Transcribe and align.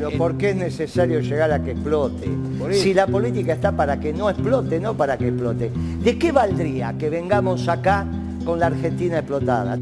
Pero 0.00 0.16
¿por 0.16 0.38
qué 0.38 0.48
es 0.50 0.56
necesario 0.56 1.20
llegar 1.20 1.52
a 1.52 1.62
que 1.62 1.72
explote? 1.72 2.26
Si 2.72 2.94
la 2.94 3.06
política 3.06 3.52
está 3.52 3.70
para 3.70 4.00
que 4.00 4.14
no 4.14 4.30
explote, 4.30 4.80
no 4.80 4.96
para 4.96 5.18
que 5.18 5.28
explote. 5.28 5.70
¿De 6.02 6.18
qué 6.18 6.32
valdría 6.32 6.94
que 6.98 7.10
vengamos 7.10 7.68
acá 7.68 8.06
con 8.46 8.58
la 8.58 8.68
Argentina 8.68 9.18
explotada? 9.18 9.76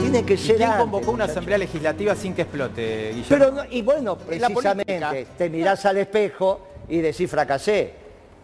Tiene 0.00 0.24
que 0.24 0.36
ser 0.36 0.56
¿Quién 0.56 0.68
antes, 0.68 0.80
convocó 0.82 1.10
una 1.12 1.24
muchacho. 1.24 1.30
asamblea 1.32 1.58
legislativa 1.58 2.14
sin 2.14 2.34
que 2.34 2.42
explote, 2.42 3.12
Guillermo? 3.14 3.26
Pero 3.28 3.50
no- 3.52 3.62
y 3.70 3.82
bueno, 3.82 4.16
precisamente, 4.18 5.26
te 5.38 5.48
mirás 5.50 5.84
al 5.86 5.98
espejo 5.98 6.60
y 6.88 6.98
decís 6.98 7.30
fracasé. 7.30 7.92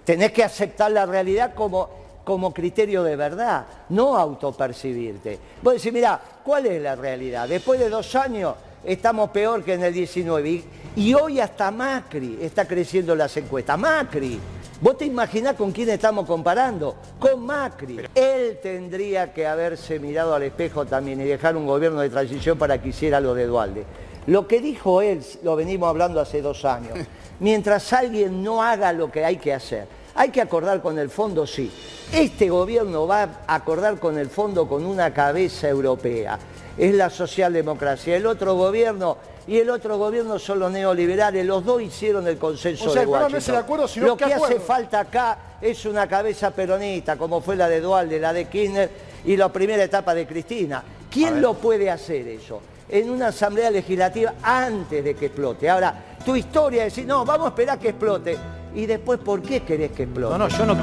Tenés 0.05 0.31
que 0.33 0.45
aceptar 0.45 0.93
la 0.93 1.05
realidad 1.05 1.53
como, 1.55 2.06
como 2.27 2.53
criterio 2.53 3.05
de 3.05 3.15
verdad, 3.15 3.67
no 3.91 4.17
autopercibirte. 4.19 5.39
Vos 5.63 5.75
decís, 5.75 5.93
mirá, 5.93 6.21
¿cuál 6.43 6.67
es 6.67 6.83
la 6.83 6.97
realidad? 6.97 7.49
Después 7.49 7.79
de 7.79 7.89
dos 7.89 8.17
años 8.17 8.57
estamos 8.85 9.31
peor 9.31 9.63
que 9.63 9.75
en 9.75 9.85
el 9.85 9.95
19 9.95 10.51
y, 10.51 10.65
y 10.97 11.15
hoy 11.15 11.39
hasta 11.39 11.71
Macri 11.71 12.37
está 12.43 12.67
creciendo 12.67 13.15
las 13.15 13.37
encuestas. 13.37 13.79
Macri. 13.79 14.41
¿Vos 14.81 14.99
te 14.99 15.05
imaginás 15.05 15.55
con 15.55 15.71
quién 15.71 15.89
estamos 15.89 16.27
comparando? 16.27 16.97
Con 17.21 17.47
Macri. 17.47 18.01
Él 18.13 18.59
tendría 18.61 19.33
que 19.33 19.47
haberse 19.47 20.01
mirado 20.01 20.35
al 20.35 20.43
espejo 20.43 20.85
también 20.85 21.21
y 21.21 21.25
dejar 21.25 21.57
un 21.57 21.65
gobierno 21.65 22.01
de 22.01 22.11
transición 22.11 22.59
para 22.59 22.83
que 22.83 22.89
hiciera 22.89 23.21
lo 23.21 23.35
de 23.35 23.47
Dualde. 23.47 23.85
Lo 24.27 24.49
que 24.49 24.61
dijo 24.61 25.01
él, 25.01 25.23
lo 25.45 25.55
venimos 25.55 25.89
hablando 25.89 26.21
hace 26.21 26.43
dos 26.43 26.65
años. 26.65 26.99
Mientras 27.39 27.93
alguien 27.93 28.43
no 28.43 28.65
haga 28.65 28.93
lo 28.93 29.13
que 29.13 29.25
hay 29.25 29.37
que 29.37 29.55
hacer, 29.55 29.87
hay 30.17 30.31
que 30.31 30.41
acordar 30.41 30.81
con 30.81 30.99
el 30.99 31.11
fondo, 31.11 31.47
sí. 31.47 31.71
Este 32.13 32.49
gobierno 32.49 33.07
va 33.07 33.43
a 33.47 33.55
acordar 33.55 33.99
con 33.99 34.19
el 34.19 34.31
fondo 34.31 34.67
con 34.67 34.87
una 34.87 35.13
cabeza 35.13 35.69
europea. 35.69 36.39
Es 36.79 36.95
la 36.95 37.11
socialdemocracia. 37.11 38.17
El 38.17 38.27
otro 38.27 38.55
gobierno 38.55 39.19
y 39.47 39.59
el 39.59 39.71
otro 39.71 39.99
gobierno 39.99 40.39
son 40.39 40.61
los 40.61 40.73
neoliberales. 40.73 41.45
Los 41.45 41.65
dos 41.65 41.83
hicieron 41.83 42.27
el 42.27 42.39
consenso 42.39 42.91
O 42.91 42.93
sea, 42.93 43.01
de 43.01 43.07
no 43.07 43.13
Washington. 43.13 43.39
es 43.39 43.49
el 43.49 43.57
acuerdo, 43.57 43.89
sino 43.89 44.07
lo 44.07 44.17
que 44.17 44.25
hace 44.25 44.59
falta 44.61 45.01
acá 45.01 45.39
es 45.61 45.85
una 45.85 46.09
cabeza 46.09 46.51
peronista, 46.51 47.17
como 47.17 47.41
fue 47.41 47.57
la 47.57 47.69
de 47.69 47.81
Dualde, 47.81 48.19
la 48.19 48.33
de 48.33 48.47
Kirchner 48.47 48.91
y 49.25 49.37
la 49.37 49.53
primera 49.53 49.83
etapa 49.83 50.15
de 50.15 50.27
Cristina. 50.27 50.83
¿Quién 51.11 51.41
lo 51.41 51.55
puede 51.55 51.91
hacer 51.91 52.27
eso? 52.29 52.61
En 52.89 53.11
una 53.11 53.29
asamblea 53.29 53.71
legislativa 53.71 54.35
antes 54.43 55.03
de 55.05 55.15
que 55.15 55.27
explote. 55.27 55.69
Ahora, 55.69 56.17
tu 56.25 56.37
historia 56.37 56.85
es 56.87 56.93
decir, 56.95 57.07
no, 57.07 57.25
vamos 57.25 57.47
a 57.47 57.49
esperar 57.51 57.79
que 57.79 57.89
explote. 57.91 58.37
Y 58.77 58.85
después, 58.85 59.19
¿por 59.19 59.41
qué 59.41 59.63
querés 59.63 59.93
que 59.93 60.03
explote? 60.03 60.33
No, 60.33 60.39
no, 60.39 60.49
yo 60.49 60.67
no... 60.67 60.77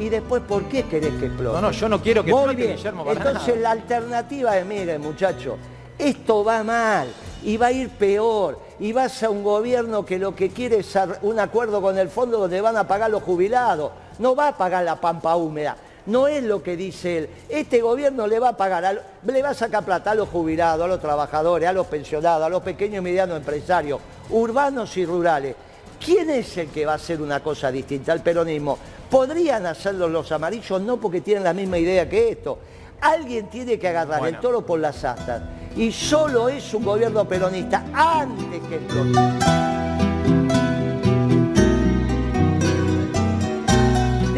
Y 0.00 0.08
después, 0.08 0.42
¿por 0.42 0.64
qué 0.64 0.82
querés 0.82 1.14
que 1.14 1.26
explote? 1.26 1.54
No, 1.54 1.60
no, 1.60 1.70
yo 1.70 1.88
no 1.88 2.02
quiero 2.02 2.24
que 2.24 2.32
Muy 2.32 2.40
explote, 2.40 2.62
bien. 2.62 2.76
Guillermo, 2.76 3.04
para 3.04 3.16
Entonces 3.18 3.54
nada. 3.54 3.60
la 3.60 3.70
alternativa 3.70 4.58
es, 4.58 4.66
miren 4.66 5.00
muchachos, 5.00 5.54
esto 5.96 6.42
va 6.44 6.64
mal 6.64 7.06
y 7.44 7.56
va 7.56 7.66
a 7.66 7.72
ir 7.72 7.90
peor 7.90 8.58
y 8.80 8.92
vas 8.92 9.22
a 9.22 9.30
un 9.30 9.44
gobierno 9.44 10.04
que 10.04 10.18
lo 10.18 10.34
que 10.34 10.50
quiere 10.50 10.78
es 10.78 10.98
un 11.22 11.38
acuerdo 11.38 11.80
con 11.80 11.96
el 11.96 12.08
fondo 12.08 12.38
donde 12.38 12.60
van 12.60 12.76
a 12.76 12.88
pagar 12.88 13.10
los 13.10 13.22
jubilados, 13.22 13.92
no 14.18 14.34
va 14.34 14.48
a 14.48 14.56
pagar 14.56 14.82
la 14.84 15.00
pampa 15.00 15.36
húmeda. 15.36 15.76
No 16.06 16.26
es 16.28 16.42
lo 16.44 16.62
que 16.62 16.76
dice 16.76 17.18
él. 17.18 17.28
Este 17.48 17.80
gobierno 17.80 18.26
le 18.26 18.38
va 18.38 18.50
a 18.50 18.56
pagar, 18.56 18.84
a 18.84 18.92
le 18.92 19.42
va 19.42 19.50
a 19.50 19.54
sacar 19.54 19.84
plata 19.84 20.10
a 20.10 20.14
los 20.14 20.28
jubilados, 20.28 20.84
a 20.84 20.88
los 20.88 21.00
trabajadores, 21.00 21.68
a 21.68 21.72
los 21.72 21.86
pensionados, 21.86 22.44
a 22.46 22.48
los 22.50 22.62
pequeños 22.62 22.98
y 22.98 23.00
medianos 23.00 23.38
empresarios, 23.38 24.00
urbanos 24.30 24.96
y 24.96 25.06
rurales. 25.06 25.56
¿Quién 26.04 26.28
es 26.28 26.56
el 26.58 26.68
que 26.68 26.84
va 26.84 26.92
a 26.92 26.96
hacer 26.96 27.22
una 27.22 27.40
cosa 27.40 27.70
distinta 27.72 28.12
al 28.12 28.22
peronismo? 28.22 28.76
¿Podrían 29.10 29.64
hacerlo 29.64 30.08
los 30.08 30.30
amarillos? 30.32 30.80
No, 30.82 30.98
porque 30.98 31.22
tienen 31.22 31.44
la 31.44 31.54
misma 31.54 31.78
idea 31.78 32.06
que 32.08 32.30
esto. 32.30 32.58
Alguien 33.00 33.48
tiene 33.48 33.78
que 33.78 33.88
agarrar 33.88 34.18
Bueno. 34.20 34.36
el 34.36 34.40
toro 34.42 34.66
por 34.66 34.80
las 34.80 35.02
astas. 35.04 35.42
Y 35.76 35.90
solo 35.92 36.48
es 36.48 36.72
un 36.74 36.84
gobierno 36.84 37.26
peronista 37.26 37.84
antes 37.94 38.60
que 38.68 38.74
explote. 38.76 39.93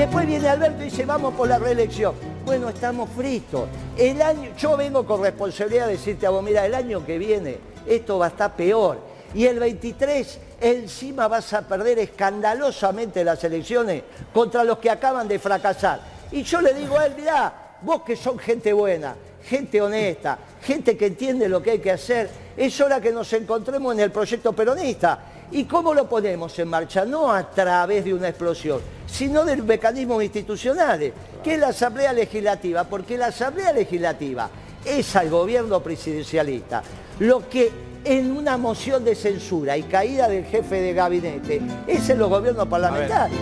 Después 0.07 0.25
viene 0.25 0.49
Alberto 0.49 0.83
y 0.83 0.85
dice, 0.85 1.05
vamos 1.05 1.35
por 1.35 1.49
la 1.49 1.59
reelección. 1.59 2.15
Bueno, 2.45 2.69
estamos 2.69 3.11
fritos. 3.11 3.69
El 3.99 4.23
año, 4.23 4.51
yo 4.57 4.77
vengo 4.77 5.05
con 5.05 5.21
responsabilidad 5.21 5.87
de 5.87 5.95
decirte 5.95 6.27
a 6.27 6.31
vos, 6.31 6.45
mira, 6.45 6.65
el 6.65 6.77
año 6.77 7.05
que 7.05 7.19
viene 7.19 7.59
esto 7.85 8.17
va 8.17 8.27
a 8.27 8.29
estar 8.29 8.55
peor. 8.55 9.01
Y 9.35 9.47
el 9.47 9.59
23 9.59 10.39
encima 10.61 11.27
vas 11.27 11.53
a 11.55 11.63
perder 11.63 11.99
escandalosamente 11.99 13.25
las 13.25 13.43
elecciones 13.43 14.05
contra 14.33 14.63
los 14.63 14.79
que 14.79 14.91
acaban 14.91 15.27
de 15.27 15.41
fracasar. 15.41 15.99
Y 16.31 16.45
yo 16.45 16.61
le 16.61 16.73
digo 16.73 16.97
a 16.97 17.07
él, 17.07 17.15
mirá, 17.17 17.73
vos 17.83 18.03
que 18.03 18.15
son 18.15 18.39
gente 18.39 18.73
buena, 18.73 19.17
gente 19.43 19.83
honesta, 19.83 20.39
gente 20.63 20.97
que 20.97 21.07
entiende 21.07 21.49
lo 21.49 21.61
que 21.61 21.73
hay 21.73 21.79
que 21.81 21.91
hacer, 21.91 22.31
es 22.57 22.81
hora 22.81 23.01
que 23.01 23.11
nos 23.11 23.33
encontremos 23.33 23.93
en 23.93 23.99
el 23.99 24.13
proyecto 24.13 24.53
peronista. 24.53 25.19
¿Y 25.51 25.65
cómo 25.65 25.95
lo 25.95 26.09
ponemos 26.09 26.59
en 26.59 26.69
marcha? 26.69 27.05
No 27.05 27.33
a 27.33 27.49
través 27.49 28.05
de 28.05 28.15
una 28.15 28.29
explosión, 28.29 28.81
sino 29.07 29.45
de 29.45 29.57
mecanismos 29.57 30.23
institucionales, 30.23 31.13
que 31.43 31.55
es 31.55 31.61
la 31.61 31.69
Asamblea 31.69 32.13
Legislativa, 32.13 32.85
porque 32.85 33.17
la 33.17 33.27
Asamblea 33.27 33.73
Legislativa 33.73 34.51
es 34.85 35.17
al 35.17 35.31
gobierno 35.31 35.81
presidencialista 35.81 36.83
lo 37.21 37.49
que 37.49 37.71
en 38.05 38.37
una 38.37 38.57
moción 38.57 39.05
de 39.05 39.15
censura 39.15 39.77
y 39.77 39.83
caída 39.85 40.29
del 40.29 40.45
jefe 40.45 40.81
de 40.81 40.93
gabinete 40.93 41.61
es 41.87 42.09
en 42.09 42.19
los 42.19 42.29
gobiernos 42.29 42.69
parlamentarios. 42.69 43.41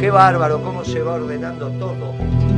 Qué 0.00 0.10
bárbaro, 0.10 0.62
cómo 0.62 0.84
se 0.84 1.00
va 1.00 1.14
ordenando 1.14 1.68
todo. 1.70 2.55